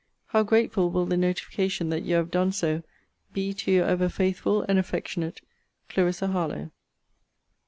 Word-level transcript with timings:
How 0.29 0.41
grateful 0.41 0.89
will 0.89 1.05
the 1.05 1.15
notification 1.15 1.89
that 1.89 2.01
you 2.01 2.15
have 2.15 2.31
done 2.31 2.51
so 2.53 2.81
be 3.33 3.53
to 3.53 3.71
Your 3.71 3.85
ever 3.85 4.09
faithful 4.09 4.63
and 4.63 4.79
affectionate 4.79 5.41
CL. 5.93 6.11
HARLOWE. 6.27 6.71